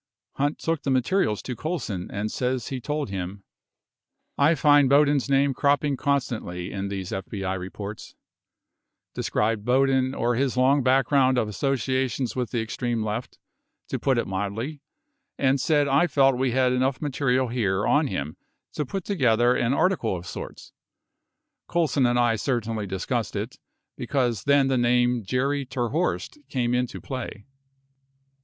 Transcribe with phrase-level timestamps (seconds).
[0.37, 3.43] Hunt took the materials to Colson and says he told him:
[4.35, 8.15] I find Boudin's name cropping constantly in these FBI reports,
[9.13, 13.37] described Boudin or his long background of associations with the extreme left,
[13.89, 14.81] to put it mildly,
[15.37, 18.37] and said I felt we had enough material here on him
[18.73, 20.73] to put together an article of sorts
[21.67, 23.59] Colson and I certainly discussed it,
[23.95, 27.45] because then the name Jerry terHorst came into play.